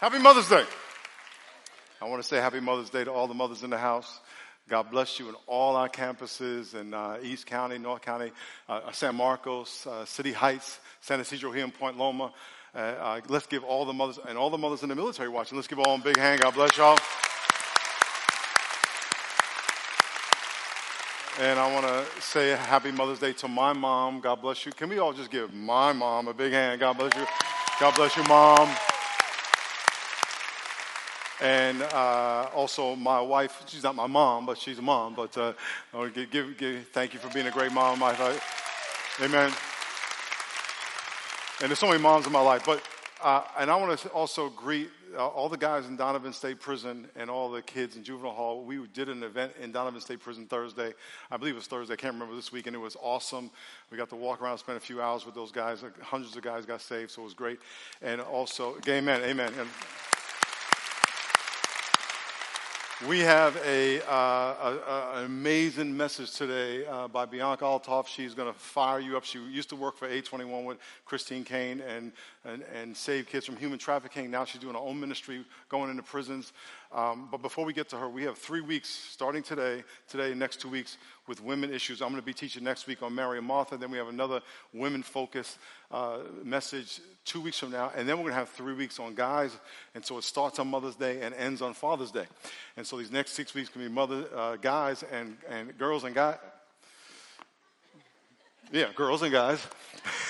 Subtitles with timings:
[0.00, 0.62] Happy Mother's Day.
[2.00, 4.20] I want to say Happy Mother's Day to all the mothers in the house.
[4.68, 8.30] God bless you in all our campuses in uh, East County, North County,
[8.68, 12.32] uh, San Marcos, uh, City Heights, San Ysidro here in Point Loma.
[12.72, 15.58] Uh, uh, let's give all the mothers and all the mothers in the military watching.
[15.58, 16.42] Let's give all a big hand.
[16.42, 16.96] God bless y'all.
[21.40, 24.20] And I want to say Happy Mother's Day to my mom.
[24.20, 24.70] God bless you.
[24.70, 26.78] Can we all just give my mom a big hand?
[26.78, 27.26] God bless you.
[27.80, 28.68] God bless you, mom.
[31.40, 35.14] And uh, also my wife, she's not my mom, but she's a mom.
[35.14, 35.52] But uh,
[36.08, 38.00] give, give, give, thank you for being a great mom.
[38.00, 38.40] Thought,
[39.22, 39.52] amen.
[41.60, 42.64] And there's so many moms in my life.
[42.64, 42.82] But,
[43.22, 47.08] uh, and I want to also greet uh, all the guys in Donovan State Prison
[47.16, 48.62] and all the kids in juvenile hall.
[48.62, 50.92] We did an event in Donovan State Prison Thursday.
[51.30, 51.94] I believe it was Thursday.
[51.94, 53.50] I can't remember this week, and it was awesome.
[53.90, 55.82] We got to walk around, spend a few hours with those guys.
[56.02, 57.58] Hundreds of guys got saved, so it was great.
[58.02, 59.52] And also, amen, amen.
[59.58, 59.68] And,
[63.06, 68.08] we have a, uh, an amazing message today uh, by Bianca Olthoff.
[68.08, 69.24] She's going to fire you up.
[69.24, 72.10] She used to work for A21 with Christine Caine and,
[72.44, 74.32] and, and save kids from human trafficking.
[74.32, 76.52] Now she's doing her own ministry, going into prisons.
[76.90, 80.60] Um, but before we get to her, we have three weeks starting today, today, next
[80.60, 82.00] two weeks with women issues.
[82.00, 83.76] I'm going to be teaching next week on Mary and Martha.
[83.76, 84.40] Then we have another
[84.72, 85.58] women focused
[85.90, 87.92] uh, message two weeks from now.
[87.94, 89.54] And then we're going to have three weeks on guys.
[89.94, 92.26] And so it starts on Mother's Day and ends on Father's Day.
[92.78, 96.14] And so these next six weeks can be mother, uh, guys and, and girls and
[96.14, 96.38] guys.
[98.72, 99.66] Yeah, girls and guys.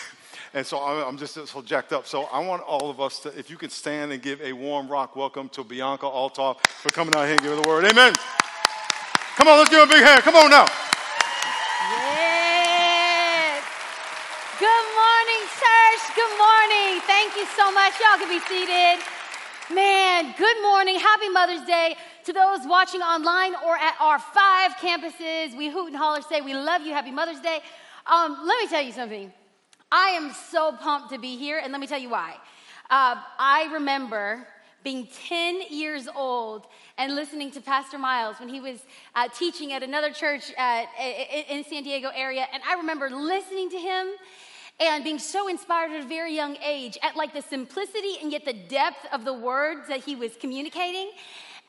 [0.55, 2.07] And so I'm just so jacked up.
[2.07, 4.89] So I want all of us to, if you can stand and give a warm
[4.89, 7.85] rock welcome to Bianca Olthoff for coming out here and giving the word.
[7.85, 8.15] Amen.
[9.37, 10.23] Come on, let's give her a big hand.
[10.23, 10.65] Come on now.
[11.93, 13.63] Yes.
[14.59, 16.03] Good morning, church.
[16.17, 17.01] Good morning.
[17.05, 17.93] Thank you so much.
[18.01, 19.05] Y'all can be seated.
[19.73, 20.99] Man, good morning.
[20.99, 25.55] Happy Mother's Day to those watching online or at our five campuses.
[25.57, 26.95] We hoot and holler, say we love you.
[26.95, 27.61] Happy Mother's Day.
[28.07, 29.31] Um, let me tell you something.
[29.91, 32.35] I am so pumped to be here, and let me tell you why.
[32.91, 34.47] Uh, I remember
[34.85, 36.67] being 10 years old
[36.99, 38.81] and listening to Pastor Miles when he was
[39.15, 40.85] uh, teaching at another church uh,
[41.49, 44.09] in San Diego area, and I remember listening to him
[44.79, 48.45] and being so inspired at a very young age at like the simplicity and yet
[48.45, 51.11] the depth of the words that he was communicating.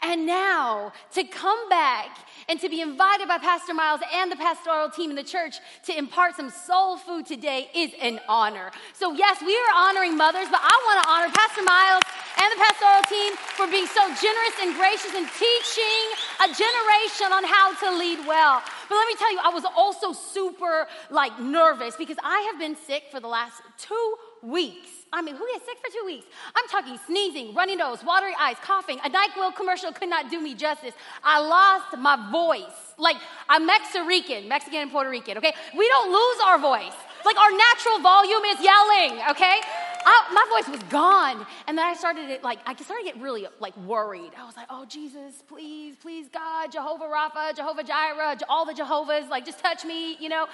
[0.02, 2.18] And now to come back
[2.48, 5.98] and to be invited by Pastor Miles and the pastoral team in the church to
[5.98, 8.72] impart some soul food today is an honor.
[8.94, 12.04] So, yes, we are honoring mothers, but I want to honor Pastor Miles
[12.42, 16.06] and the pastoral team for being so generous and gracious and teaching
[16.40, 18.64] a generation on how to lead well.
[18.88, 22.78] But let me tell you, I was also super like nervous because I have been
[22.88, 24.99] sick for the last two weeks.
[25.12, 26.26] I mean, who gets sick for two weeks?
[26.56, 29.00] I'm talking sneezing, runny nose, watery eyes, coughing.
[29.00, 30.94] A NyQuil commercial could not do me justice.
[31.24, 32.94] I lost my voice.
[32.98, 35.54] Like, I'm Mexican, Mexican and Puerto Rican, okay?
[35.76, 36.94] We don't lose our voice.
[37.26, 39.60] Like, our natural volume is yelling, okay?
[40.06, 41.46] I, my voice was gone.
[41.68, 44.32] And then I started to, like, I started to get really, like, worried.
[44.38, 49.28] I was like, oh, Jesus, please, please, God, Jehovah Rapha, Jehovah Jireh, all the Jehovahs,
[49.30, 50.48] like, just touch me, you know?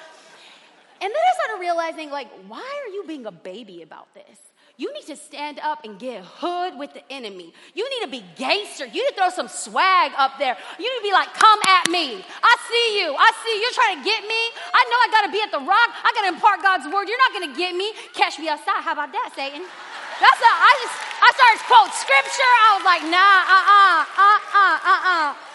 [1.01, 4.39] And then I started realizing, like, why are you being a baby about this?
[4.77, 7.55] You need to stand up and get hood with the enemy.
[7.73, 8.83] You need to be gangster.
[8.83, 10.57] You need to throw some swag up there.
[10.75, 12.19] You need to be like, come at me.
[12.19, 13.15] I see you.
[13.15, 13.61] I see you.
[13.63, 14.41] You're trying to get me.
[14.75, 15.89] I know I got to be at the rock.
[16.03, 17.07] I got to impart God's word.
[17.07, 17.95] You're not going to get me.
[18.11, 18.83] Catch me outside.
[18.83, 19.63] How about that, Satan?
[19.63, 22.51] That's a, I just, I started quote scripture.
[22.51, 25.54] I was like, nah, uh-uh, uh-uh, uh-uh.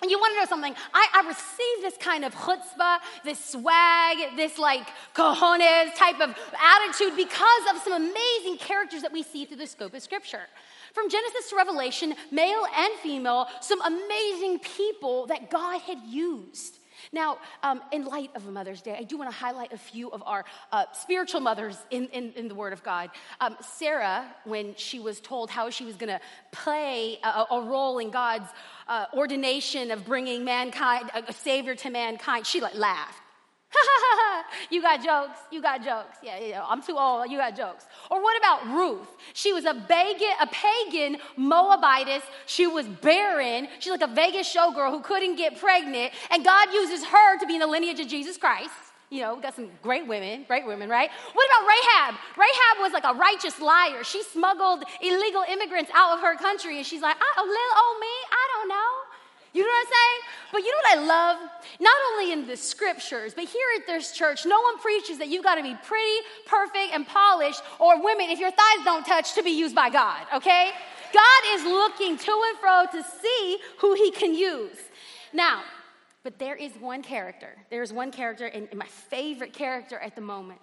[0.00, 0.74] And you want to know something?
[0.94, 7.16] I, I received this kind of chutzpah, this swag, this like cojones type of attitude
[7.16, 10.46] because of some amazing characters that we see through the scope of Scripture.
[10.94, 16.77] From Genesis to Revelation, male and female, some amazing people that God had used.
[17.12, 20.22] Now, um, in light of Mother's Day, I do want to highlight a few of
[20.26, 23.10] our uh, spiritual mothers in, in, in, the Word of God.
[23.40, 26.20] Um, Sarah, when she was told how she was going to
[26.52, 28.48] play a, a, role in God's
[28.88, 33.22] uh, ordination of bringing mankind, a, savior to mankind, she like laughed.
[34.70, 35.38] you got jokes.
[35.50, 36.16] You got jokes.
[36.22, 37.30] Yeah, yeah, I'm too old.
[37.30, 37.86] You got jokes.
[38.10, 39.08] Or what about Ruth?
[39.34, 42.22] She was a pagan, a pagan Moabitess.
[42.46, 43.68] She was barren.
[43.78, 46.12] She's like a Vegas showgirl who couldn't get pregnant.
[46.30, 48.72] And God uses her to be in the lineage of Jesus Christ.
[49.10, 51.08] You know, we got some great women, great women, right?
[51.32, 52.14] What about Rahab?
[52.36, 54.04] Rahab was like a righteous liar.
[54.04, 58.14] She smuggled illegal immigrants out of her country, and she's like, oh, little old me,
[58.30, 59.07] I don't know.
[59.52, 60.20] You know what I'm saying?
[60.52, 61.50] But you know what I love?
[61.80, 65.44] Not only in the scriptures, but here at this church, no one preaches that you've
[65.44, 69.42] got to be pretty, perfect, and polished, or women, if your thighs don't touch, to
[69.42, 70.70] be used by God, okay?
[71.12, 74.76] God is looking to and fro to see who he can use.
[75.32, 75.62] Now,
[76.22, 77.56] but there is one character.
[77.70, 80.60] There is one character, and my favorite character at the moment.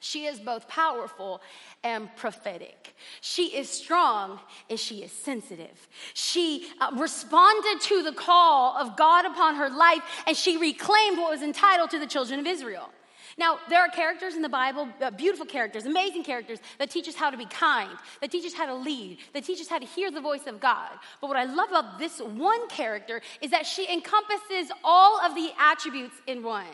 [0.00, 1.42] She is both powerful
[1.84, 2.94] and prophetic.
[3.20, 5.88] She is strong and she is sensitive.
[6.14, 11.30] She uh, responded to the call of God upon her life and she reclaimed what
[11.30, 12.90] was entitled to the children of Israel.
[13.36, 17.14] Now, there are characters in the Bible, uh, beautiful characters, amazing characters, that teach us
[17.14, 19.86] how to be kind, that teach us how to lead, that teach us how to
[19.86, 20.90] hear the voice of God.
[21.20, 25.50] But what I love about this one character is that she encompasses all of the
[25.58, 26.66] attributes in one.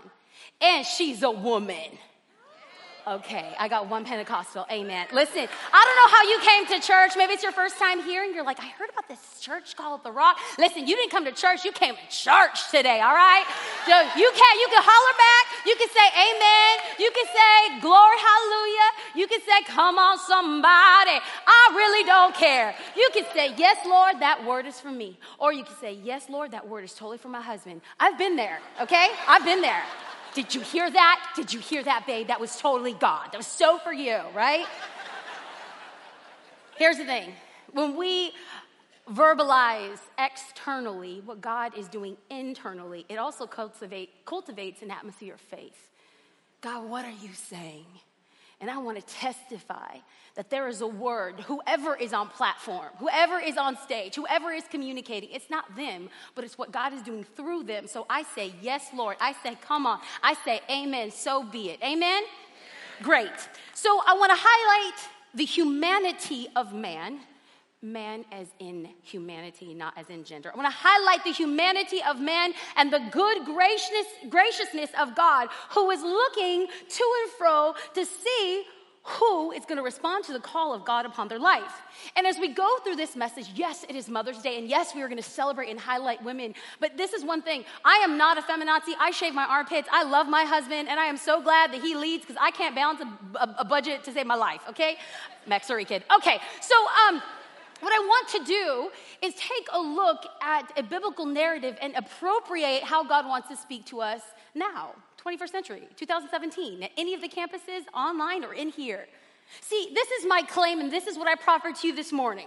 [0.61, 1.99] And she's a woman.
[3.09, 4.67] Okay, I got one Pentecostal.
[4.69, 5.07] Amen.
[5.13, 7.13] Listen, I don't know how you came to church.
[7.17, 10.03] Maybe it's your first time here and you're like, I heard about this church called
[10.03, 10.39] The Rock.
[10.59, 13.47] Listen, you didn't come to church, you came to church today, all right?
[13.87, 18.19] So you can you can holler back, you can say amen, you can say glory,
[18.19, 21.23] hallelujah, you can say, come on, somebody.
[21.47, 22.75] I really don't care.
[22.97, 25.17] You can say, Yes, Lord, that word is for me.
[25.39, 27.83] Or you can say, Yes, Lord, that word is totally for my husband.
[28.01, 29.11] I've been there, okay?
[29.29, 29.83] I've been there.
[30.37, 31.33] Did you hear that?
[31.35, 32.27] Did you hear that, babe?
[32.27, 33.33] That was totally God.
[33.33, 34.67] That was so for you, right?
[36.77, 37.33] Here's the thing
[37.73, 38.33] when we
[39.11, 45.89] verbalize externally what God is doing internally, it also cultivate, cultivates an atmosphere of faith.
[46.61, 47.87] God, what are you saying?
[48.61, 49.99] And I want to testify
[50.35, 54.65] that there is a word, whoever is on platform, whoever is on stage, whoever is
[54.71, 57.87] communicating, it's not them, but it's what God is doing through them.
[57.87, 59.17] So I say, Yes, Lord.
[59.21, 60.01] I say, Come on.
[60.23, 61.11] I say, Amen.
[61.11, 61.83] So be it.
[61.83, 62.23] Amen?
[63.03, 63.31] Great.
[63.75, 64.99] So I want to highlight
[65.35, 67.21] the humanity of man.
[67.93, 70.51] Man as in humanity, not as in gender.
[70.53, 75.49] I want to highlight the humanity of man and the good graciousness, graciousness of God
[75.71, 78.65] who is looking to and fro to see
[79.07, 81.83] who is going to respond to the call of God upon their life.
[82.17, 85.03] And as we go through this message, yes, it is Mother's Day, and yes, we
[85.03, 86.55] are going to celebrate and highlight women.
[86.81, 88.95] But this is one thing I am not a feminazi.
[88.99, 89.89] I shave my armpits.
[89.93, 92.75] I love my husband, and I am so glad that he leads because I can't
[92.75, 94.97] balance a, a, a, budget to save my life, okay?
[95.47, 96.03] Max Sorry, kid.
[96.17, 96.75] Okay, so,
[97.09, 97.23] um,
[97.81, 98.91] what I want to do
[99.23, 103.85] is take a look at a biblical narrative and appropriate how God wants to speak
[103.87, 104.23] to us
[104.55, 104.95] now.
[105.23, 109.07] 21st century, 2017, at any of the campuses, online or in here.
[109.61, 112.47] See, this is my claim, and this is what I proffer to you this morning.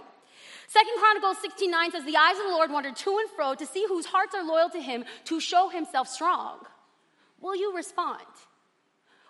[0.66, 3.86] Second Chronicles 16:9 says, The eyes of the Lord wander to and fro to see
[3.86, 6.58] whose hearts are loyal to him to show himself strong.
[7.40, 8.24] Will you respond?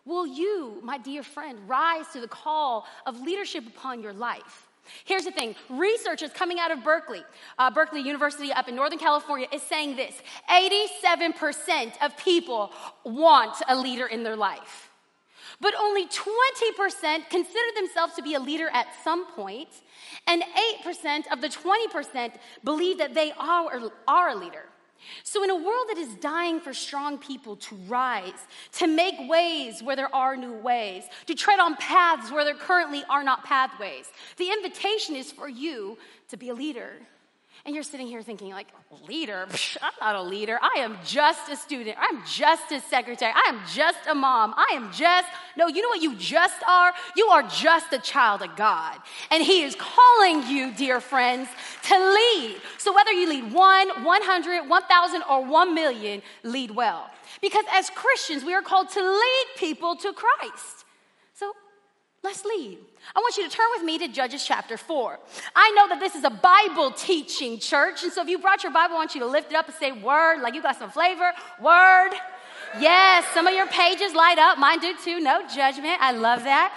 [0.05, 4.69] Will you, my dear friend, rise to the call of leadership upon your life?
[5.05, 7.23] Here's the thing researchers coming out of Berkeley,
[7.59, 10.15] uh, Berkeley University up in Northern California, is saying this
[10.50, 12.73] 87% of people
[13.05, 14.91] want a leader in their life.
[15.61, 19.69] But only 20% consider themselves to be a leader at some point,
[20.27, 20.43] and
[20.85, 22.33] 8% of the 20%
[22.65, 24.65] believe that they are, are a leader.
[25.25, 29.82] So, in a world that is dying for strong people to rise, to make ways
[29.82, 34.06] where there are new ways, to tread on paths where there currently are not pathways,
[34.37, 35.99] the invitation is for you
[36.29, 36.93] to be a leader.
[37.67, 38.69] And you're sitting here thinking, like,
[39.07, 39.47] leader?
[39.83, 40.59] I'm not a leader.
[40.62, 41.97] I am just a student.
[42.01, 43.33] I'm just a secretary.
[43.35, 44.55] I am just a mom.
[44.57, 46.93] I am just, no, you know what you just are?
[47.17, 48.97] You are just a child of God.
[49.31, 51.49] And He is calling you, dear friends,
[51.85, 52.57] to lead.
[52.79, 57.11] So whether you lead one, 100, 1,000, or 1 million, lead well.
[57.43, 60.79] Because as Christians, we are called to lead people to Christ.
[62.23, 62.79] Let's lead.
[63.17, 65.19] I want you to turn with me to Judges chapter 4.
[65.57, 68.73] I know that this is a Bible teaching church, and so if you brought your
[68.73, 70.91] Bible, I want you to lift it up and say word, like you got some
[70.91, 71.33] flavor.
[71.62, 72.11] Word.
[72.79, 74.59] Yes, some of your pages light up.
[74.59, 75.19] Mine do too.
[75.19, 75.97] No judgment.
[76.00, 76.73] I love that.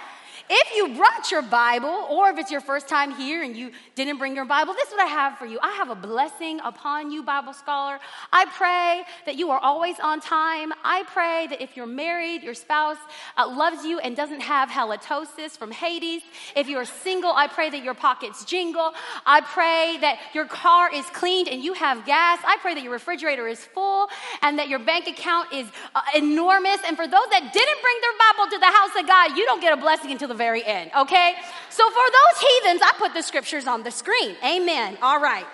[0.50, 4.18] If you brought your Bible, or if it's your first time here and you didn't
[4.18, 5.58] bring your Bible, this is what I have for you.
[5.62, 7.98] I have a blessing upon you, Bible scholar.
[8.30, 10.74] I pray that you are always on time.
[10.84, 12.98] I pray that if you're married, your spouse
[13.38, 16.20] uh, loves you and doesn't have halitosis from Hades.
[16.54, 18.92] If you're single, I pray that your pockets jingle.
[19.24, 22.38] I pray that your car is cleaned and you have gas.
[22.44, 24.08] I pray that your refrigerator is full
[24.42, 26.78] and that your bank account is uh, enormous.
[26.86, 29.62] And for those that didn't bring their Bible to the house of God, you don't
[29.62, 31.34] get a blessing until the the very end, okay?
[31.70, 34.36] So for those heathens, I put the scriptures on the screen.
[34.44, 34.98] Amen.
[35.00, 35.46] All right.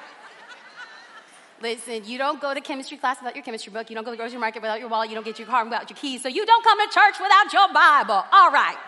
[1.63, 3.91] Listen, you don't go to chemistry class without your chemistry book.
[3.91, 5.11] You don't go to the grocery market without your wallet.
[5.11, 6.23] You don't get your car without your keys.
[6.23, 8.25] So you don't come to church without your Bible.
[8.33, 8.79] All right.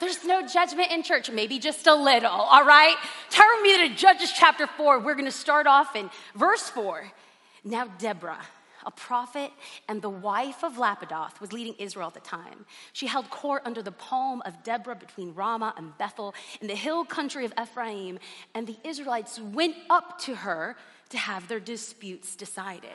[0.00, 2.96] There's no judgment in church, maybe just a little, all right?
[3.28, 5.00] Turn with me to Judges chapter 4.
[5.00, 7.12] We're going to start off in verse 4.
[7.64, 8.40] Now, Deborah,
[8.84, 9.50] a prophet
[9.88, 12.64] and the wife of Lapidoth, was leading Israel at the time.
[12.92, 17.04] She held court under the palm of Deborah between Ramah and Bethel in the hill
[17.04, 18.18] country of Ephraim,
[18.54, 20.76] and the Israelites went up to her
[21.10, 22.90] to have their disputes decided.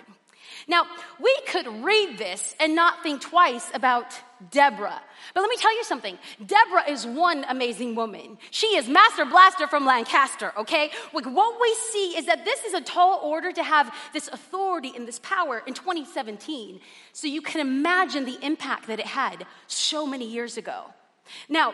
[0.67, 0.85] Now,
[1.21, 4.07] we could read this and not think twice about
[4.51, 5.01] Deborah.
[5.33, 6.17] But let me tell you something.
[6.45, 8.37] Deborah is one amazing woman.
[8.51, 10.91] She is Master Blaster from Lancaster, okay?
[11.13, 14.91] Like what we see is that this is a tall order to have this authority
[14.95, 16.79] and this power in 2017.
[17.13, 20.93] So you can imagine the impact that it had so many years ago.
[21.49, 21.73] Now,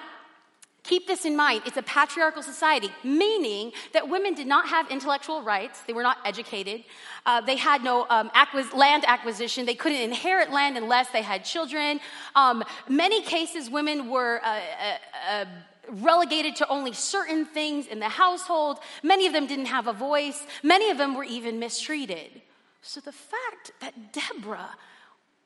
[0.83, 1.61] Keep this in mind.
[1.65, 5.81] It's a patriarchal society, meaning that women did not have intellectual rights.
[5.85, 6.83] They were not educated.
[7.23, 9.67] Uh, they had no um, acquis- land acquisition.
[9.67, 11.99] They couldn't inherit land unless they had children.
[12.35, 14.97] Um, many cases, women were uh, uh,
[15.29, 15.45] uh,
[15.89, 18.79] relegated to only certain things in the household.
[19.03, 20.47] Many of them didn't have a voice.
[20.63, 22.41] Many of them were even mistreated.
[22.81, 24.71] So the fact that Deborah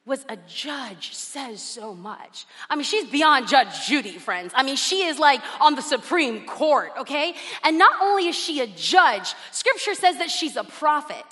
[0.05, 2.45] was a judge says so much.
[2.69, 4.53] I mean, she's beyond Judge Judy, friends.
[4.55, 7.33] I mean, she is like on the Supreme Court, okay?
[7.63, 11.25] And not only is she a judge, scripture says that she's a prophet.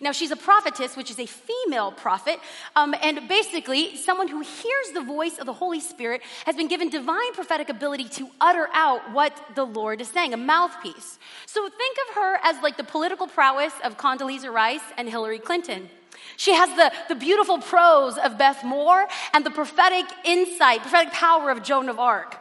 [0.00, 2.38] Now, she's a prophetess, which is a female prophet,
[2.76, 6.88] um, and basically, someone who hears the voice of the Holy Spirit has been given
[6.88, 11.18] divine prophetic ability to utter out what the Lord is saying, a mouthpiece.
[11.46, 15.90] So think of her as like the political prowess of Condoleezza Rice and Hillary Clinton.
[16.36, 21.50] She has the, the beautiful prose of Beth Moore and the prophetic insight, prophetic power
[21.50, 22.36] of Joan of Arc.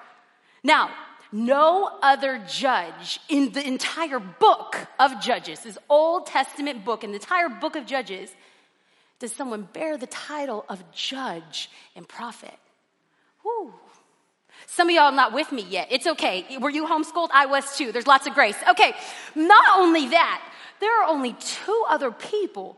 [0.64, 0.92] Now,
[1.32, 7.18] no other judge in the entire book of Judges, this Old Testament book, in the
[7.18, 8.34] entire book of Judges,
[9.20, 12.58] does someone bear the title of judge and prophet.
[13.44, 13.74] Whew.
[14.68, 15.88] Some of y'all are not with me yet.
[15.92, 16.58] It's okay.
[16.60, 17.30] Were you homeschooled?
[17.32, 17.92] I was too.
[17.92, 18.58] There's lots of grace.
[18.70, 18.94] Okay,
[19.36, 20.42] not only that,
[20.80, 22.78] there are only two other people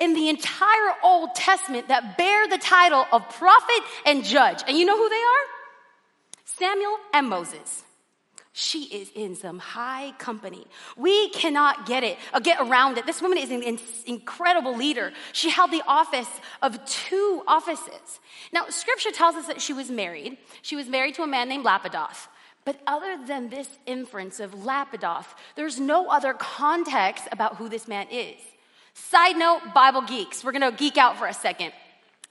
[0.00, 4.62] in the entire Old Testament that bear the title of prophet and judge.
[4.66, 6.42] And you know who they are?
[6.44, 7.82] Samuel and Moses.
[8.56, 10.64] She is in some high company.
[10.96, 13.04] We cannot get it, uh, get around it.
[13.04, 15.12] This woman is an incredible leader.
[15.32, 16.28] She held the office
[16.62, 18.20] of two offices.
[18.52, 20.38] Now, scripture tells us that she was married.
[20.62, 22.28] She was married to a man named Lapidoth.
[22.64, 28.06] But other than this inference of Lapidoth, there's no other context about who this man
[28.08, 28.36] is.
[28.94, 30.44] Side note, Bible geeks.
[30.44, 31.72] We're gonna geek out for a second.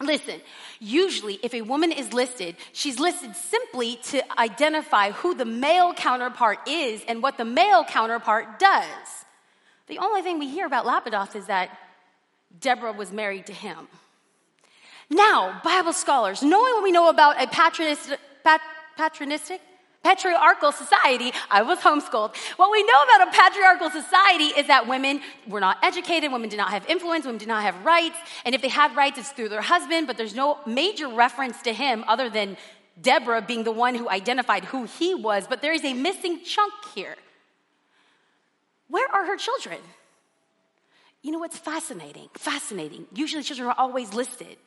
[0.01, 0.41] Listen,
[0.79, 6.59] usually if a woman is listed, she's listed simply to identify who the male counterpart
[6.67, 9.25] is and what the male counterpart does.
[9.87, 11.77] The only thing we hear about Lapidoth is that
[12.59, 13.87] Deborah was married to him.
[15.09, 18.61] Now, Bible scholars, knowing what we know about a patronistic, pat,
[18.97, 19.59] patronistic
[20.03, 22.35] patriarchal society, I was homeschooled.
[22.57, 26.57] What we know about a patriarchal society is that women were not educated, women did
[26.57, 29.49] not have influence, women did not have rights, and if they had rights, it's through
[29.49, 32.57] their husband, but there's no major reference to him other than
[33.01, 36.73] Deborah being the one who identified who he was, but there is a missing chunk
[36.93, 37.15] here.
[38.89, 39.79] Where are her children?
[41.23, 42.29] You know what's fascinating?
[42.35, 43.07] Fascinating.
[43.15, 44.57] Usually children are always listed.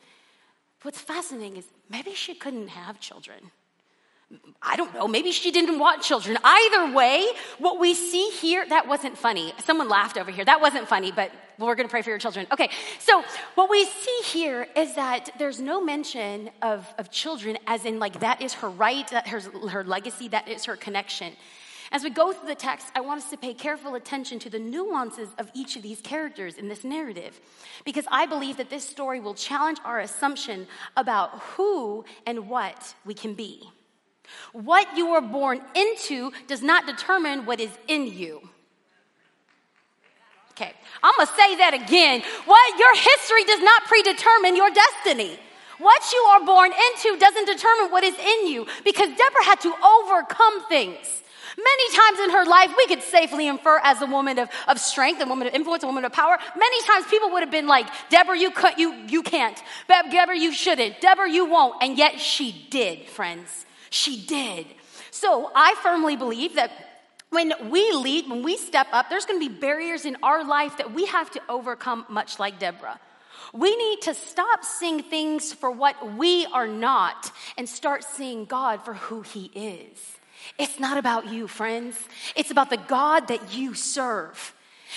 [0.81, 3.51] What's fascinating is maybe she couldn't have children.
[4.61, 6.37] I don't know, maybe she didn't want children.
[6.43, 7.25] Either way,
[7.59, 9.53] what we see here, that wasn't funny.
[9.63, 10.43] Someone laughed over here.
[10.43, 12.45] That wasn't funny, but we're going to pray for your children.
[12.51, 12.69] Okay,
[12.99, 13.23] so
[13.55, 18.19] what we see here is that there's no mention of, of children as in, like,
[18.19, 21.33] that is her right, that her, her legacy, that is her connection.
[21.89, 24.59] As we go through the text, I want us to pay careful attention to the
[24.59, 27.39] nuances of each of these characters in this narrative,
[27.85, 30.67] because I believe that this story will challenge our assumption
[30.97, 33.69] about who and what we can be.
[34.53, 38.47] What you were born into does not determine what is in you.
[40.51, 42.23] Okay, I'm gonna say that again.
[42.45, 45.39] What your history does not predetermine your destiny.
[45.77, 49.73] What you are born into doesn't determine what is in you because Deborah had to
[49.77, 51.17] overcome things.
[51.57, 55.21] Many times in her life, we could safely infer as a woman of, of strength,
[55.21, 56.37] a woman of influence, a woman of power.
[56.55, 59.61] Many times people would have been like, Deborah, you, could, you, you can't.
[59.87, 61.01] Deborah, you shouldn't.
[61.01, 61.81] Deborah, you won't.
[61.81, 63.66] And yet she did, friends.
[63.89, 64.67] She did.
[65.11, 66.71] So I firmly believe that
[67.29, 70.77] when we lead, when we step up, there's going to be barriers in our life
[70.77, 72.99] that we have to overcome, much like Deborah.
[73.53, 78.83] We need to stop seeing things for what we are not and start seeing God
[78.83, 80.17] for who He is.
[80.57, 81.97] It's not about you, friends.
[82.35, 84.53] It's about the God that you serve.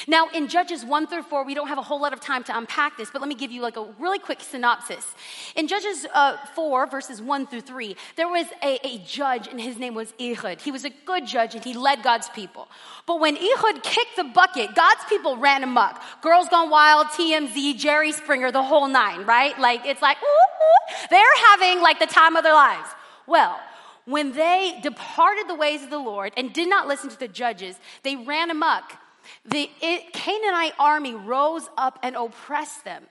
[0.07, 2.57] Now, in Judges 1 through 4, we don't have a whole lot of time to
[2.57, 5.15] unpack this, but let me give you like a really quick synopsis.
[5.57, 9.79] In Judges uh, 4, verses 1 through 3, there was a, a judge, and his
[9.79, 10.61] name was Ehud.
[10.61, 12.69] He was a good judge, and he led God's people.
[13.07, 16.01] But when Ehud kicked the bucket, God's people ran amok.
[16.23, 19.59] Girls Gone Wild, TMZ, Jerry Springer, the whole nine, right?
[19.59, 22.89] Like, it's like, ooh, they're having like the time of their lives.
[23.27, 23.59] Well,
[24.07, 27.79] when they departed the ways of the Lord and did not listen to the judges,
[28.03, 28.99] they ran amok
[29.45, 29.71] the
[30.13, 33.05] Canaanite army rose up and oppressed them.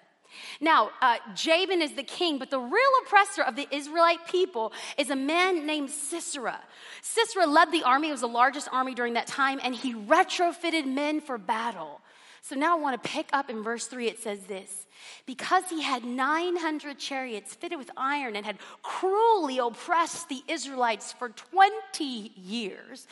[0.61, 5.09] Now, uh, Jabin is the king, but the real oppressor of the Israelite people is
[5.09, 6.59] a man named Sisera.
[7.01, 10.85] Sisera led the army, it was the largest army during that time, and he retrofitted
[10.85, 12.01] men for battle.
[12.41, 14.07] So now I want to pick up in verse 3.
[14.07, 14.88] It says this
[15.25, 21.29] Because he had 900 chariots fitted with iron and had cruelly oppressed the Israelites for
[21.29, 22.03] 20
[22.35, 23.07] years,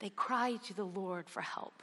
[0.00, 1.82] they cried to the Lord for help.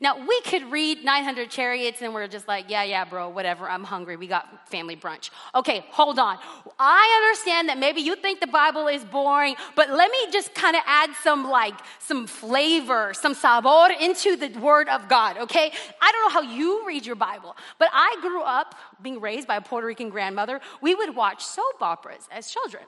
[0.00, 3.84] Now, we could read 900 chariots and we're just like, yeah, yeah, bro, whatever, I'm
[3.84, 4.16] hungry.
[4.16, 5.30] We got family brunch.
[5.54, 6.38] Okay, hold on.
[6.78, 10.76] I understand that maybe you think the Bible is boring, but let me just kind
[10.76, 15.72] of add some like, some flavor, some sabor into the Word of God, okay?
[16.02, 19.56] I don't know how you read your Bible, but I grew up being raised by
[19.56, 20.60] a Puerto Rican grandmother.
[20.80, 22.84] We would watch soap operas as children.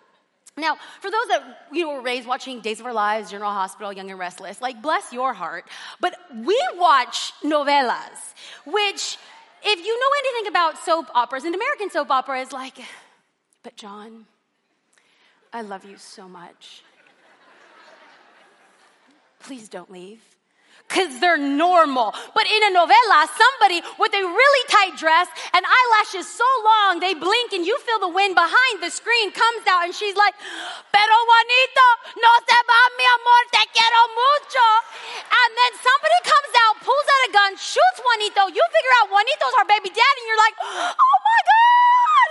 [0.59, 3.93] Now, for those that you know, were raised watching Days of Our Lives, General Hospital,
[3.93, 5.65] Young and Restless, like bless your heart.
[6.01, 8.35] But we watch novelas,
[8.67, 9.19] which,
[9.63, 12.79] if you know anything about soap operas, and American soap opera is like,
[13.63, 14.27] but John,
[15.53, 16.83] I love you so much.
[19.41, 20.21] Please don't leave
[20.89, 22.17] because they're normal.
[22.33, 27.13] But in a novela, somebody with a really tight dress and eyelashes so long they
[27.13, 30.33] blink and you feel the wind behind the screen comes out and she's like,
[30.89, 34.69] Pero Juanito, no se va mi amor, te quiero mucho.
[35.29, 38.49] And then somebody comes out, pulls out a gun, shoots Juanito.
[38.49, 42.31] You figure out Juanito's our baby dad and you're like, oh my God.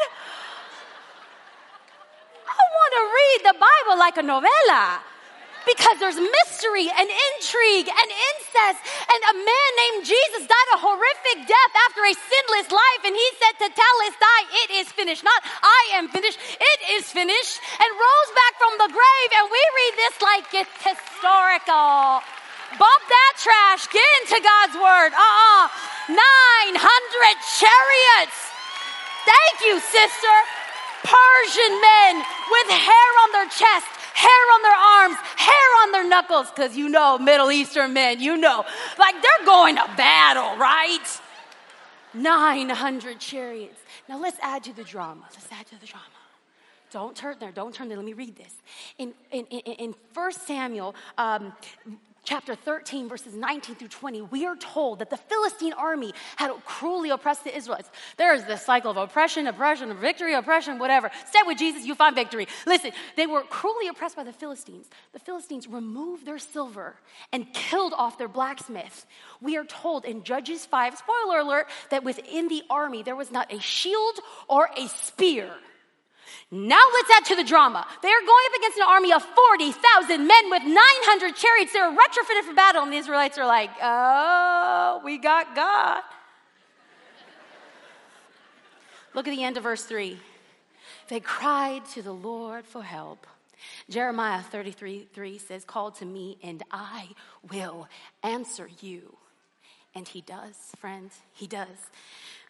[2.48, 5.16] I want to read the Bible like a novela
[5.67, 8.79] because there's mystery and intrigue and incest.
[9.12, 13.01] And a man named Jesus died a horrific death after a sinless life.
[13.03, 15.27] And he said to Telestai, It is finished.
[15.27, 17.59] Not I am finished, it is finished.
[17.83, 19.29] And rose back from the grave.
[19.36, 22.24] And we read this like it's historical.
[22.79, 23.88] Bump that trash.
[23.91, 25.12] Get into God's word.
[25.12, 25.67] Uh uh
[26.07, 26.19] 900
[27.59, 28.39] chariots.
[29.27, 30.36] Thank you, sister.
[31.03, 32.13] Persian men
[32.51, 36.89] with hair on their chest hair on their arms, hair on their knuckles, because you
[36.89, 38.65] know, Middle Eastern men, you know,
[38.97, 41.08] like they're going to battle, right?
[42.13, 43.80] 900 chariots.
[44.10, 45.21] Now let's add to the drama.
[45.34, 46.06] Let's add to the drama.
[46.89, 47.51] Don't turn there.
[47.51, 47.97] Don't turn there.
[47.97, 48.53] Let me read this.
[48.97, 51.53] In, in, in, in 1 Samuel, um,
[52.28, 57.10] chapter 13, verses 19 through 20, we are told that the Philistine army had cruelly
[57.10, 57.90] oppressed the Israelites.
[58.18, 61.10] There is this cycle of oppression, oppression, victory, oppression, whatever.
[61.28, 62.50] Stay with Jesus, you find victory.
[62.66, 64.90] Listen, they were cruelly oppressed by the Philistines.
[65.13, 66.98] The Philistines removed their silver
[67.32, 69.06] and killed off their blacksmith.
[69.40, 73.54] We are told in Judges 5, spoiler alert, that within the army there was not
[73.54, 75.54] a shield or a spear.
[76.49, 77.86] Now let's add to the drama.
[78.01, 81.73] They are going up against an army of 40,000 men with 900 chariots.
[81.73, 86.03] They're retrofitted for battle, and the Israelites are like, oh, we got God.
[89.13, 90.17] Look at the end of verse 3.
[91.10, 93.27] They cried to the Lord for help.
[93.89, 97.10] Jeremiah 33 3 says, Call to me, and I
[97.51, 97.88] will
[98.23, 99.16] answer you.
[99.97, 101.89] And he does, friends, he does.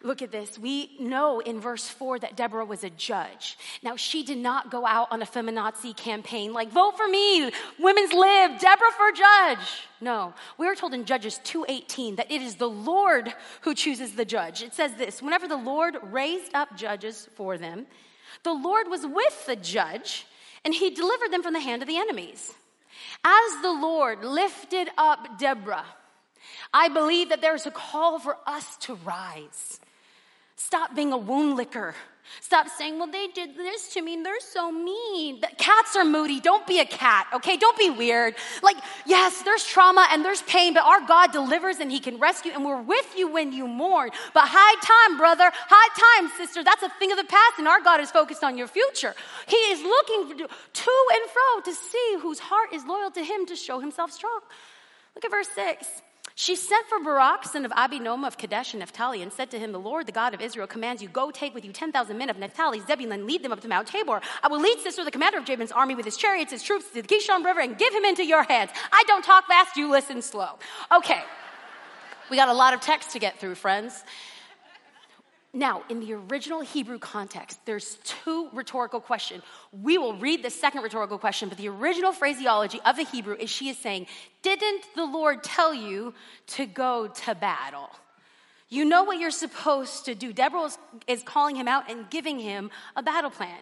[0.02, 0.58] Look at this.
[0.58, 3.56] We know in verse 4 that Deborah was a judge.
[3.82, 8.12] Now, she did not go out on a feminazi campaign like, vote for me, women's
[8.12, 9.66] live, Deborah for judge.
[10.02, 10.34] No.
[10.58, 13.32] We are told in Judges 2.18 that it is the Lord
[13.62, 14.62] who chooses the judge.
[14.62, 17.86] It says this, whenever the Lord raised up judges for them,
[18.42, 20.26] the Lord was with the judge
[20.66, 22.52] and he delivered them from the hand of the enemies.
[23.24, 25.86] As the Lord lifted up Deborah,
[26.72, 29.80] I believe that there's a call for us to rise.
[30.56, 31.94] Stop being a wound licker.
[32.40, 34.20] Stop saying, well, they did this to me.
[34.22, 35.40] They're so mean.
[35.56, 36.40] Cats are moody.
[36.40, 37.56] Don't be a cat, okay?
[37.56, 38.34] Don't be weird.
[38.62, 42.52] Like, yes, there's trauma and there's pain, but our God delivers and He can rescue,
[42.52, 44.10] and we're with you when you mourn.
[44.34, 45.50] But high time, brother.
[45.54, 46.62] High time, sister.
[46.62, 49.14] That's a thing of the past, and our God is focused on your future.
[49.46, 53.56] He is looking to and fro to see whose heart is loyal to Him to
[53.56, 54.40] show Himself strong.
[55.14, 55.86] Look at verse 6.
[56.40, 59.72] She sent for Barak, son of Abinoam of Kadesh and Naphtali, and said to him,
[59.72, 62.38] The Lord, the God of Israel, commands you, Go take with you 10,000 men of
[62.38, 64.20] Naphtali, Zebulun, lead them up to Mount Tabor.
[64.40, 67.02] I will lead Sisera, the commander of Jabin's army, with his chariots, his troops, to
[67.02, 68.70] the Kishon River, and give him into your hands.
[68.92, 70.60] I don't talk fast, you listen slow.
[70.92, 71.20] Okay.
[72.30, 74.04] We got a lot of text to get through, friends.
[75.54, 79.42] Now, in the original Hebrew context, there's two rhetorical questions.
[79.72, 83.48] We will read the second rhetorical question, but the original phraseology of the Hebrew is
[83.48, 84.08] she is saying,
[84.42, 86.12] Didn't the Lord tell you
[86.48, 87.88] to go to battle?
[88.68, 90.34] You know what you're supposed to do.
[90.34, 93.58] Deborah is, is calling him out and giving him a battle plan.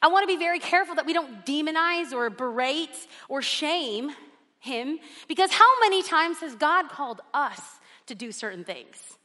[0.00, 4.10] I want to be very careful that we don't demonize or berate or shame
[4.58, 7.60] him because how many times has God called us
[8.06, 9.15] to do certain things?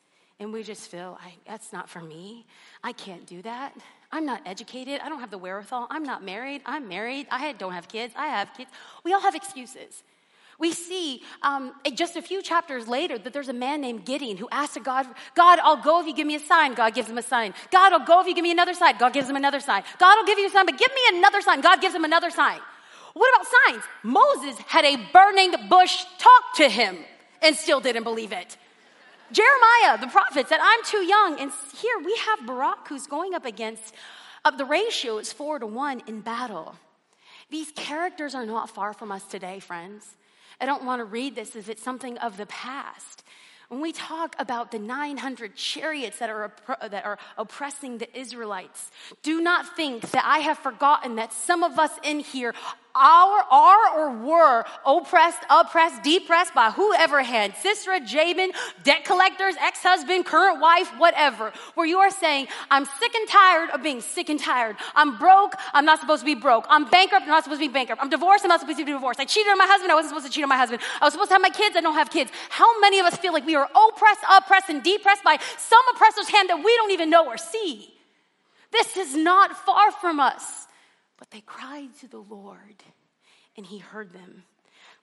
[0.42, 2.48] And we just feel, like that's not for me.
[2.84, 3.78] I can't do that.
[4.12, 5.00] I'm not educated.
[5.00, 5.86] I don't have the wherewithal.
[5.92, 6.64] I'm not married.
[6.66, 7.28] I'm married.
[7.30, 8.12] I don't have kids.
[8.18, 8.72] I have kids.
[9.04, 10.02] We all have excuses.
[10.58, 14.50] We see um, just a few chapters later that there's a man named Gideon who
[14.52, 16.74] asks God, God, I'll go if you give me a sign.
[16.74, 17.54] God gives him a sign.
[17.70, 18.98] God, I'll go if you give me another sign.
[18.98, 19.84] God gives him another sign.
[20.00, 21.62] God will give you a sign, but give me another sign.
[21.62, 22.60] God gives him another sign.
[23.14, 23.84] What about signs?
[24.02, 26.98] Moses had a burning bush talk to him
[27.44, 28.58] and still didn't believe it.
[29.32, 31.40] Jeremiah, the prophet, said, I'm too young.
[31.40, 33.94] And here we have Barak who's going up against,
[34.44, 36.76] uh, the ratio is four to one in battle.
[37.50, 40.16] These characters are not far from us today, friends.
[40.60, 43.24] I don't want to read this as it's something of the past.
[43.72, 46.54] When we talk about the 900 chariots that are,
[46.90, 48.92] that are oppressing the Israelites,
[49.24, 52.54] do not think that I have forgotten that some of us in here
[52.96, 58.52] are, are or were oppressed, oppressed, depressed by whoever hand, Sisera, Jabin,
[58.84, 63.84] debt collectors, ex-husband, current wife, whatever, where you are saying, I'm sick and tired of
[63.84, 64.76] being sick and tired.
[64.96, 65.56] I'm broke.
[65.74, 66.66] I'm not supposed to be broke.
[66.70, 67.24] I'm bankrupt.
[67.24, 68.02] I'm not supposed to be bankrupt.
[68.02, 68.44] I'm divorced.
[68.44, 69.20] I'm not supposed to be divorced.
[69.20, 69.92] I cheated on my husband.
[69.92, 70.82] I wasn't supposed to cheat on my husband.
[71.00, 71.76] I was supposed to have my kids.
[71.76, 72.32] I don't have kids.
[72.50, 76.30] How many of us feel like we are oppressed, oppressed, and depressed by some oppressor's
[76.30, 77.94] hand that we don't even know or see?
[78.72, 80.68] This is not far from us.
[81.22, 82.84] But they cried to the Lord,
[83.56, 84.42] and He heard them.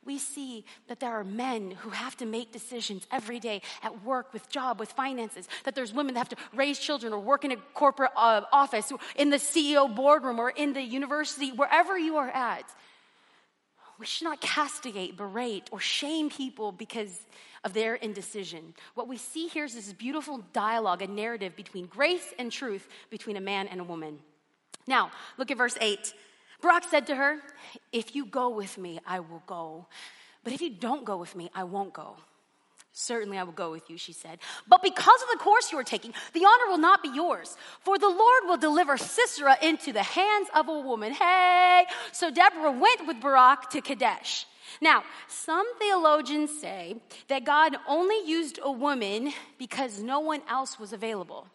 [0.05, 4.33] We see that there are men who have to make decisions every day at work,
[4.33, 5.49] with job, with finances.
[5.63, 8.93] That there's women that have to raise children or work in a corporate uh, office,
[9.15, 12.65] in the CEO boardroom, or in the university, wherever you are at.
[14.01, 17.17] We should not castigate, berate, or shame people because
[17.63, 18.75] of their indecision.
[18.95, 23.37] What we see here is this beautiful dialogue, a narrative between grace and truth between
[23.37, 24.19] a man and a woman.
[24.89, 26.15] Now, look at verse 8.
[26.63, 27.39] Barak said to her,
[27.93, 29.87] If you go with me, I will go.
[30.43, 32.17] But if you don't go with me, I won't go.
[32.95, 34.39] Certainly I will go with you, she said.
[34.67, 37.57] But because of the course you are taking, the honor will not be yours.
[37.81, 41.13] For the Lord will deliver Sisera into the hands of a woman.
[41.13, 41.85] Hey!
[42.13, 44.47] So Deborah went with Barak to Kadesh.
[44.81, 46.97] Now, some theologians say
[47.29, 51.47] that God only used a woman because no one else was available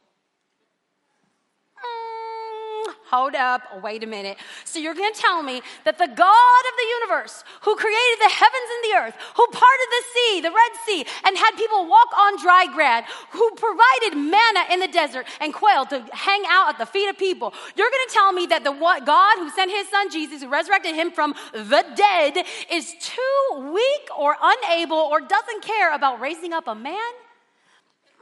[3.14, 4.38] hold up, oh, wait a minute.
[4.66, 8.34] So you're going to tell me that the God of the universe, who created the
[8.34, 12.10] heavens and the earth, who parted the sea, the Red Sea, and had people walk
[12.18, 16.78] on dry ground, who provided manna in the desert and quail to hang out at
[16.80, 18.74] the feet of people, you're going to tell me that the
[19.06, 24.06] God who sent his son Jesus, who resurrected him from the dead, is too weak
[24.18, 27.14] or unable or doesn't care about raising up a man?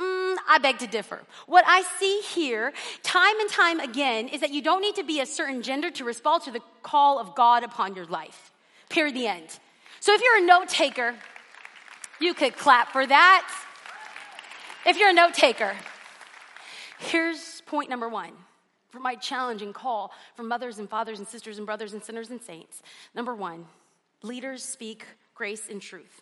[0.01, 1.21] Mm, I beg to differ.
[1.45, 5.19] What I see here, time and time again, is that you don't need to be
[5.19, 8.51] a certain gender to respond to the call of God upon your life.
[8.89, 9.15] Period.
[9.15, 9.59] The end.
[9.99, 11.15] So if you're a note taker,
[12.19, 13.47] you could clap for that.
[14.85, 15.75] If you're a note taker,
[16.99, 18.31] here's point number one
[18.89, 22.41] for my challenging call for mothers and fathers and sisters and brothers and sinners and
[22.41, 22.81] saints.
[23.13, 23.65] Number one,
[24.23, 26.21] leaders speak grace and truth.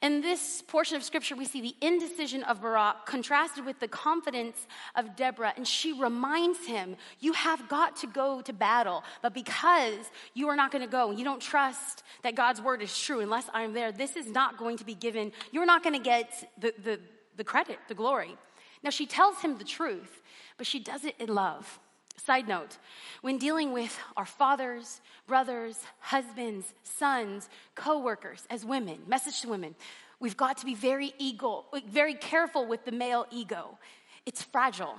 [0.00, 4.68] In this portion of scripture, we see the indecision of Barak contrasted with the confidence
[4.94, 5.52] of Deborah.
[5.56, 9.02] And she reminds him, You have got to go to battle.
[9.22, 12.96] But because you are not going to go, you don't trust that God's word is
[12.96, 15.32] true unless I'm there, this is not going to be given.
[15.50, 17.00] You're not going to get the, the,
[17.36, 18.36] the credit, the glory.
[18.84, 20.22] Now, she tells him the truth,
[20.58, 21.80] but she does it in love.
[22.24, 22.78] Side note
[23.20, 29.76] when dealing with our fathers, brothers, husbands, sons, co workers, as women, message to women,
[30.18, 33.78] we've got to be very ego, very careful with the male ego.
[34.26, 34.96] It's fragile.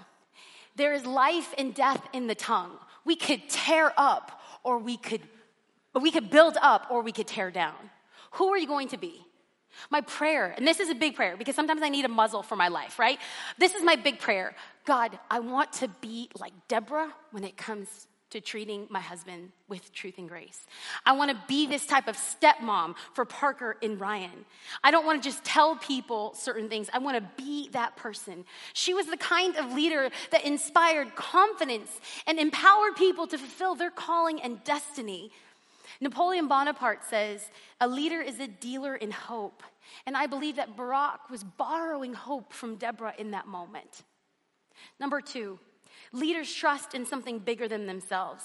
[0.76, 2.72] There is life and death in the tongue.
[3.04, 5.22] We could tear up or we could,
[6.00, 7.76] we could build up or we could tear down.
[8.32, 9.26] Who are you going to be?
[9.90, 12.56] My prayer, and this is a big prayer because sometimes I need a muzzle for
[12.56, 13.20] my life, right?
[13.58, 14.56] This is my big prayer.
[14.90, 19.94] God, I want to be like Deborah when it comes to treating my husband with
[19.94, 20.66] truth and grace.
[21.06, 24.46] I want to be this type of stepmom for Parker and Ryan.
[24.84, 26.90] I don't want to just tell people certain things.
[26.92, 28.46] I want to be that person.
[28.74, 31.92] She was the kind of leader that inspired confidence
[32.26, 35.30] and empowered people to fulfill their calling and destiny.
[36.02, 37.48] Napoleon Bonaparte says,
[37.80, 39.62] A leader is a dealer in hope.
[40.08, 44.04] And I believe that Barak was borrowing hope from Deborah in that moment.
[45.00, 45.60] Number two,
[46.12, 48.44] Leaders trust in something bigger than themselves.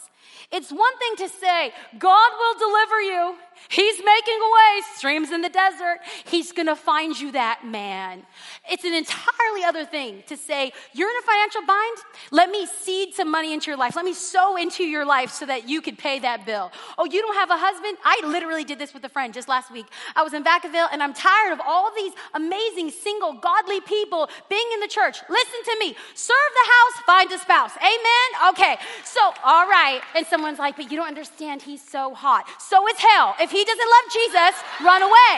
[0.52, 3.36] It's one thing to say, God will deliver you.
[3.70, 6.00] He's making a way, streams in the desert.
[6.26, 8.22] He's gonna find you that man.
[8.70, 11.96] It's an entirely other thing to say, you're in a financial bind.
[12.30, 13.96] Let me seed some money into your life.
[13.96, 16.70] Let me sow into your life so that you could pay that bill.
[16.98, 17.96] Oh, you don't have a husband?
[18.04, 19.86] I literally did this with a friend just last week.
[20.14, 24.68] I was in Vacaville and I'm tired of all these amazing single godly people being
[24.74, 25.16] in the church.
[25.30, 25.96] Listen to me.
[26.14, 27.76] Serve the house, find a spouse spouse.
[27.78, 28.50] Amen?
[28.50, 28.76] Okay.
[29.04, 30.00] So, all right.
[30.16, 31.62] And someone's like, but you don't understand.
[31.62, 32.46] He's so hot.
[32.58, 33.34] So is hell.
[33.40, 35.34] If he doesn't love Jesus, run away.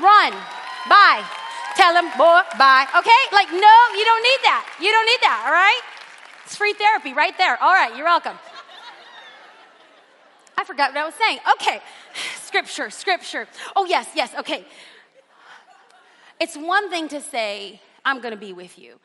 [0.00, 0.32] Run.
[0.88, 1.24] Bye.
[1.76, 2.86] Tell him, boy, bye.
[2.96, 3.22] Okay?
[3.32, 4.64] Like, no, you don't need that.
[4.80, 5.42] You don't need that.
[5.46, 5.80] All right?
[6.44, 7.60] It's free therapy right there.
[7.62, 7.94] All right.
[7.96, 8.38] You're welcome.
[10.56, 11.38] I forgot what I was saying.
[11.54, 11.80] Okay.
[12.42, 13.46] Scripture, scripture.
[13.76, 14.34] Oh, yes, yes.
[14.38, 14.64] Okay.
[16.40, 18.98] It's one thing to say, I'm going to be with you.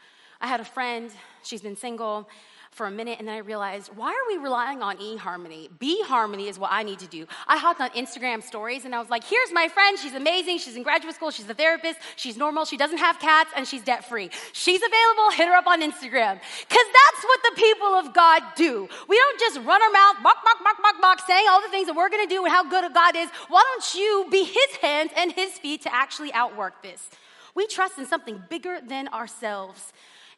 [0.44, 1.10] I had a friend,
[1.42, 2.28] she's been single
[2.72, 5.70] for a minute, and then I realized, why are we relying on eHarmony?
[5.80, 7.28] B Harmony is what I need to do.
[7.48, 9.98] I hopped on Instagram stories and I was like, here's my friend.
[9.98, 10.58] She's amazing.
[10.58, 11.32] She's in graduate school.
[11.32, 12.00] She's a therapist.
[12.18, 12.66] She's normal.
[12.66, 14.32] She doesn't have cats and she's debt free.
[14.52, 15.32] She's available.
[15.32, 16.42] Hit her up on Instagram.
[16.68, 18.90] Because that's what the people of God do.
[19.08, 21.88] We don't just run our mouth, bark, bark, bark, bark, bark, saying all the things
[21.88, 23.30] that we're going to do and how good a God is.
[23.48, 27.08] Why don't you be his hands and his feet to actually outwork this?
[27.56, 29.94] We trust in something bigger than ourselves.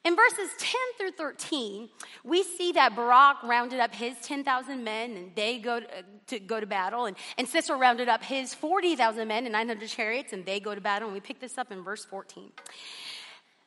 [0.05, 1.89] In verses 10 through 13,
[2.23, 6.39] we see that Barak rounded up his 10,000 men and they go to, uh, to,
[6.39, 7.05] go to battle.
[7.05, 10.81] And, and Sisera rounded up his 40,000 men and 900 chariots and they go to
[10.81, 11.07] battle.
[11.07, 12.51] And we pick this up in verse 14.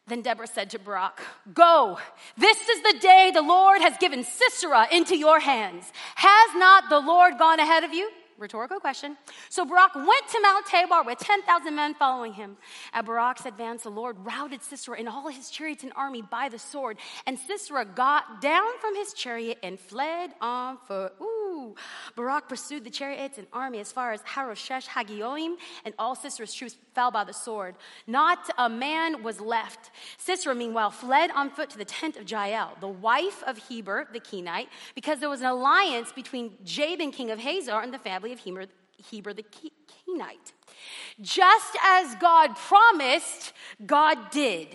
[0.07, 1.20] Then Deborah said to Barak,
[1.53, 1.98] Go,
[2.37, 5.92] this is the day the Lord has given Sisera into your hands.
[6.14, 8.11] Has not the Lord gone ahead of you?
[8.38, 9.16] Rhetorical question.
[9.48, 12.57] So Barak went to Mount Tabor with 10,000 men following him.
[12.92, 16.59] At Barak's advance, the Lord routed Sisera and all his chariots and army by the
[16.59, 16.98] sword.
[17.27, 21.14] And Sisera got down from his chariot and fled on foot.
[21.20, 21.38] Ooh.
[22.16, 26.76] Barak pursued the chariots and army as far as Harosheth Haggoyim, and all Sisera's troops
[26.94, 27.76] fell by the sword.
[28.07, 29.90] Not a man was left.
[30.16, 34.20] Sisera, meanwhile, fled on foot to the tent of Jael, the wife of Heber the
[34.20, 38.40] Kenite, because there was an alliance between Jabin, king of Hazor, and the family of
[38.40, 38.66] Heber,
[39.11, 40.52] Heber the Kenite.
[41.20, 43.52] Just as God promised,
[43.85, 44.68] God did.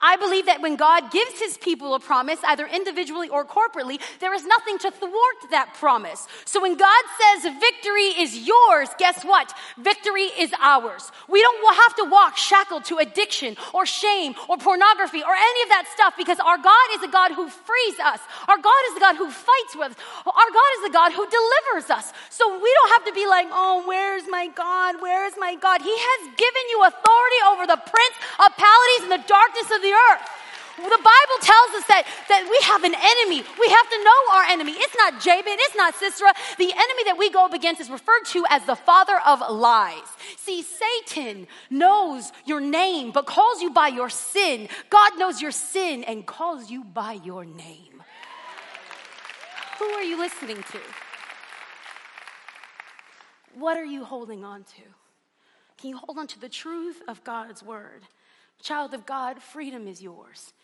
[0.00, 4.34] I believe that when God gives his people a promise, either individually or corporately, there
[4.34, 6.26] is nothing to thwart that promise.
[6.44, 9.52] So when God says victory is yours, guess what?
[9.78, 11.10] Victory is ours.
[11.28, 15.68] We don't have to walk shackled to addiction or shame or pornography or any of
[15.70, 18.20] that stuff because our God is a God who frees us.
[18.48, 19.96] Our God is a God who fights with us.
[20.26, 22.12] Our God is a God who delivers us.
[22.30, 25.00] So we don't have to be like, oh, where's my God?
[25.00, 25.82] Where is my God?
[25.82, 29.92] He has given you authority over the prince of palities and the darkness of the
[29.92, 30.22] earth.
[30.76, 33.46] The Bible tells us that, that we have an enemy.
[33.60, 34.72] We have to know our enemy.
[34.72, 36.32] It's not Jabin, it's not Sisera.
[36.58, 40.02] The enemy that we go up against is referred to as the father of lies.
[40.36, 44.68] See, Satan knows your name, but calls you by your sin.
[44.90, 48.02] God knows your sin and calls you by your name.
[49.78, 50.80] Who are you listening to?
[53.54, 54.82] What are you holding on to?
[55.78, 58.02] Can you hold on to the truth of God's word?
[58.64, 60.54] Child of God, freedom is yours.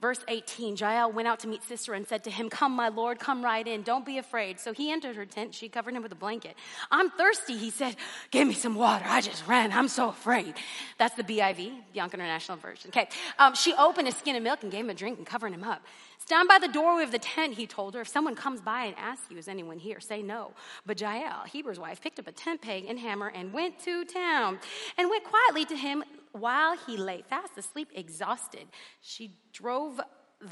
[0.00, 3.18] Verse 18 Jael went out to meet Sisera and said to him, Come, my Lord,
[3.18, 3.82] come right in.
[3.82, 4.58] Don't be afraid.
[4.58, 5.54] So he entered her tent.
[5.54, 6.56] She covered him with a blanket.
[6.90, 7.96] I'm thirsty, he said.
[8.30, 9.04] Give me some water.
[9.06, 9.72] I just ran.
[9.72, 10.54] I'm so afraid.
[10.98, 12.88] That's the BIV, Bianca International Version.
[12.90, 13.08] Okay.
[13.38, 15.64] Um, she opened a skin of milk and gave him a drink and covered him
[15.64, 15.82] up.
[16.18, 18.00] Stand by the doorway of the tent, he told her.
[18.00, 20.00] If someone comes by and asks you, Is anyone here?
[20.00, 20.52] Say no.
[20.86, 24.58] But Jael, Heber's wife, picked up a tent peg and hammer and went to town
[24.96, 28.66] and went quietly to him while he lay fast asleep, exhausted.
[29.00, 30.00] She drove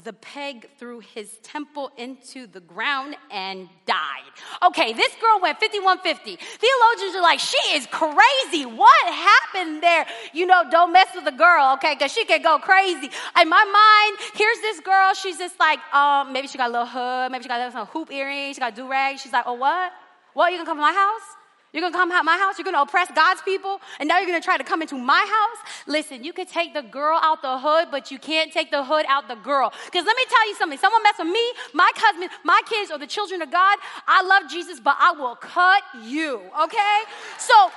[0.03, 4.31] the peg through his temple into the ground and died.
[4.65, 6.37] Okay, this girl went 5150.
[6.37, 8.65] Theologians are like, she is crazy.
[8.65, 10.05] What happened there?
[10.33, 13.09] You know, don't mess with a girl, okay, because she can go crazy.
[13.39, 15.13] In my mind, here's this girl.
[15.13, 18.11] She's just like, um, maybe she got a little hood, maybe she got little hoop
[18.11, 19.19] earrings, she got a do rag.
[19.19, 19.91] She's like, oh, what?
[20.33, 20.51] What?
[20.51, 21.42] You gonna come to my house?
[21.73, 24.39] You're gonna come to my house, you're gonna oppress God's people, and now you're gonna
[24.39, 25.71] try to come into my house?
[25.87, 29.05] Listen, you can take the girl out the hood, but you can't take the hood
[29.09, 29.73] out the girl.
[29.85, 32.99] Because let me tell you something someone mess with me, my husband, my kids, or
[32.99, 37.01] the children of God, I love Jesus, but I will cut you, okay?
[37.39, 37.71] So,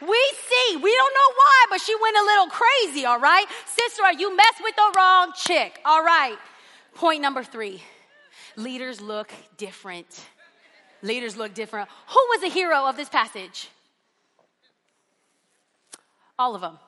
[0.00, 3.44] we see, we don't know why, but she went a little crazy, all right?
[3.66, 6.38] Sister, you mess with the wrong chick, all right?
[6.94, 7.82] Point number three
[8.56, 10.06] leaders look different.
[11.02, 11.88] Leaders look different.
[12.08, 13.68] Who was a hero of this passage?
[16.38, 16.78] All of them.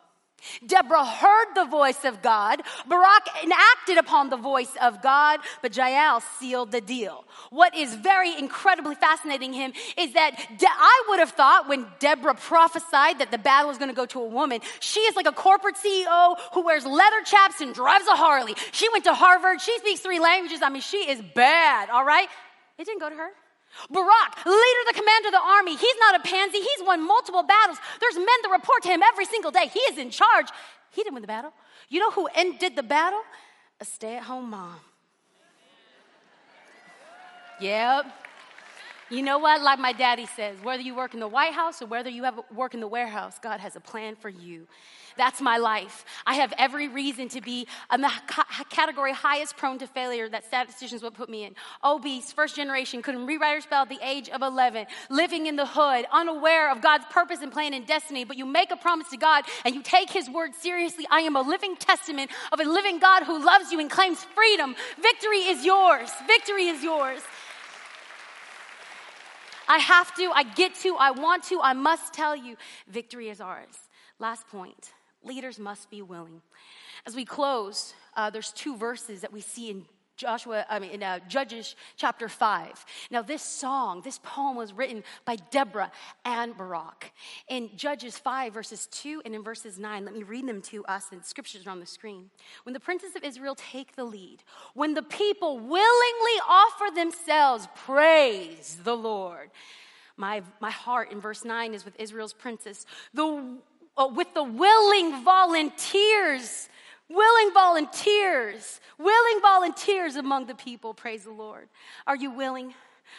[0.67, 2.63] Deborah heard the voice of God.
[2.89, 7.25] Barak enacted upon the voice of God, but Jael sealed the deal.
[7.51, 12.35] What is very incredibly fascinating him is that De- I would have thought when Deborah
[12.35, 15.33] prophesied that the battle was going to go to a woman, she is like a
[15.33, 18.55] corporate CEO who wears leather chaps and drives a Harley.
[18.73, 19.61] She went to Harvard.
[19.61, 20.61] She speaks three languages.
[20.63, 22.29] I mean, she is bad, all right?
[22.79, 23.29] It didn't go to her.
[23.91, 26.59] Barak, leader, the commander of the army, he's not a pansy.
[26.59, 27.79] He's won multiple battles.
[28.01, 29.71] There's men that report to him every single day.
[29.73, 30.47] He is in charge.
[30.91, 31.53] He didn't win the battle.
[31.89, 33.23] You know who ended the battle?
[33.81, 34.77] A stay at home mom.
[37.61, 38.07] Yep.
[39.11, 39.61] You know what?
[39.63, 42.75] Like my daddy says, whether you work in the White House or whether you work
[42.75, 44.67] in the warehouse, God has a plan for you.
[45.17, 46.05] That's my life.
[46.27, 48.11] I have every reason to be in the
[48.71, 51.55] category highest prone to failure that statisticians would put me in.
[51.85, 55.67] Obese, first generation, couldn't rewrite or spell at the age of 11, living in the
[55.67, 59.17] hood, unaware of God's purpose and plan and destiny, but you make a promise to
[59.17, 61.07] God and you take his word seriously.
[61.11, 64.75] I am a living testament of a living God who loves you and claims freedom.
[65.01, 66.11] Victory is yours.
[66.27, 67.21] Victory is yours.
[69.69, 72.57] I have to, I get to, I want to, I must tell you,
[72.89, 73.75] victory is ours.
[74.19, 74.93] Last point
[75.25, 76.43] leaders must be willing.
[77.07, 79.85] As we close, uh, there's two verses that we see in
[80.17, 82.85] Joshua, I mean, in uh, Judges chapter 5.
[83.11, 85.91] Now, this song, this poem was written by Deborah
[86.25, 87.13] and Barak.
[87.49, 91.07] In Judges 5, verses 2 and in verses 9, let me read them to us,
[91.11, 92.31] and scriptures are on the screen.
[92.65, 98.79] When the princes of Israel take the lead, when the people willingly offer themselves, praise
[98.85, 99.51] the Lord.
[100.17, 102.87] My, my heart in verse 9 is with Israel's princes.
[103.15, 103.57] The
[103.97, 106.69] uh, with the willing volunteers,
[107.09, 110.95] willing volunteers, willing volunteers among the people.
[110.95, 111.69] Praise the Lord.
[112.07, 112.75] Are you willing?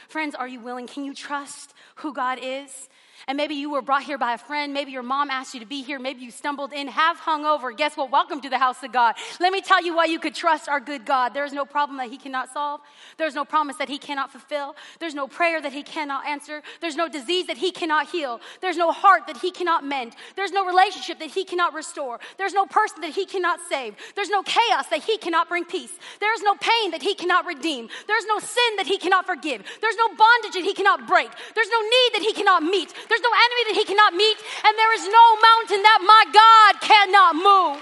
[0.08, 0.88] Friends, are you willing?
[0.88, 2.90] Can you trust who God is?
[3.28, 4.74] And maybe you were brought here by a friend.
[4.74, 5.98] Maybe your mom asked you to be here.
[5.98, 7.72] Maybe you stumbled in, half hung over.
[7.72, 8.12] Guess what?
[8.12, 9.16] Welcome to the house of God.
[9.40, 11.34] Let me tell you why you could trust our good God.
[11.34, 12.82] There is no problem that He cannot solve.
[13.18, 14.76] There's no promise that He cannot fulfill.
[15.00, 16.62] There's no prayer that He cannot answer.
[16.82, 18.42] There's no disease that He cannot heal.
[18.62, 20.16] There's no heart that He cannot mend.
[20.36, 22.20] There's no relationship that He cannot restore.
[22.38, 23.96] There's no person that He cannot save.
[24.16, 25.92] There's no chaos that He cannot bring peace.
[26.20, 27.88] There's no pain that He cannot redeem.
[28.08, 29.64] There's no sin that He cannot forgive.
[29.80, 31.30] There's no bondage that He cannot break.
[31.56, 32.94] There's no need that He cannot meet.
[33.08, 36.72] There's no enemy that he cannot meet, and there is no mountain that my God
[36.82, 37.78] cannot move.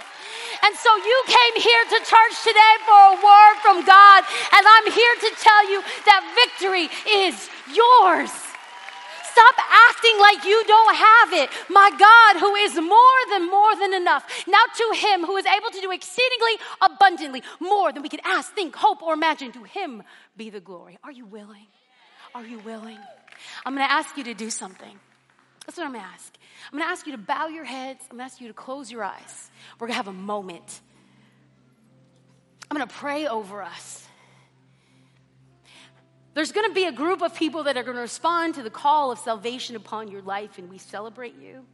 [0.63, 4.87] And so you came here to church today for a word from God, and I'm
[4.91, 6.89] here to tell you that victory
[7.25, 8.31] is yours.
[9.31, 11.49] Stop acting like you don't have it.
[11.69, 14.27] My God, who is more than more than enough.
[14.45, 18.53] Now to him who is able to do exceedingly abundantly more than we can ask,
[18.53, 20.03] think, hope, or imagine, to him
[20.35, 20.97] be the glory.
[21.03, 21.67] Are you willing?
[22.35, 22.99] Are you willing?
[23.65, 24.99] I'm going to ask you to do something.
[25.65, 26.37] That's what I'm gonna ask.
[26.71, 28.03] I'm gonna ask you to bow your heads.
[28.09, 29.51] I'm gonna ask you to close your eyes.
[29.79, 30.81] We're gonna have a moment.
[32.69, 34.07] I'm gonna pray over us.
[36.33, 39.19] There's gonna be a group of people that are gonna respond to the call of
[39.19, 41.65] salvation upon your life, and we celebrate you.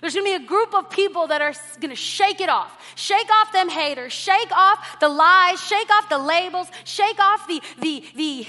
[0.00, 2.94] There's gonna be a group of people that are gonna shake it off.
[2.94, 7.60] Shake off them haters, shake off the lies, shake off the labels, shake off the,
[7.80, 8.46] the, the,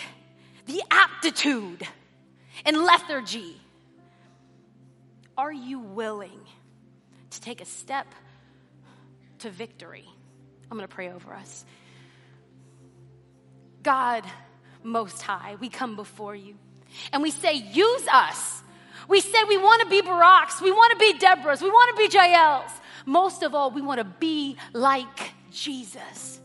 [0.67, 1.87] the aptitude
[2.65, 3.59] and lethargy
[5.39, 6.41] are you willing
[7.29, 8.13] to take a step
[9.39, 10.03] to victory?
[10.69, 11.63] I'm going to pray over us.
[13.81, 14.25] God,
[14.83, 16.55] Most High, we come before you
[17.13, 18.61] and we say, use us.
[19.07, 22.03] We say we want to be Baraks, we want to be Deborahs, we want to
[22.03, 22.71] be Jaels.
[23.05, 26.41] Most of all, we want to be like Jesus.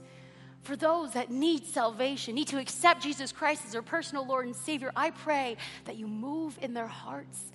[0.63, 4.55] For those that need salvation, need to accept Jesus Christ as their personal Lord and
[4.55, 7.51] Savior, I pray that you move in their hearts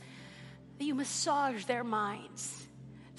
[0.79, 2.67] that you massage their minds.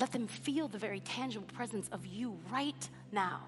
[0.00, 3.42] Let them feel the very tangible presence of you right now.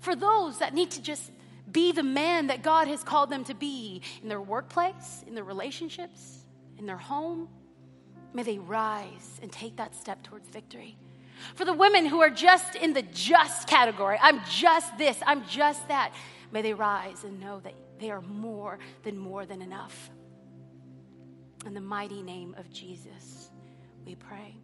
[0.00, 1.30] For those that need to just
[1.70, 5.44] be the man that God has called them to be in their workplace, in their
[5.44, 6.44] relationships,
[6.78, 7.48] in their home,
[8.34, 10.96] may they rise and take that step towards victory.
[11.54, 15.86] For the women who are just in the just category, I'm just this, I'm just
[15.88, 16.12] that,
[16.50, 20.10] may they rise and know that they are more than more than enough.
[21.66, 23.50] In the mighty name of Jesus,
[24.06, 24.54] we pray.